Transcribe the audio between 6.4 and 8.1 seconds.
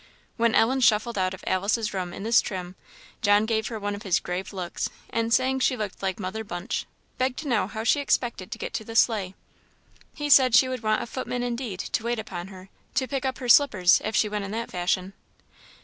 Bunch, begged to know how she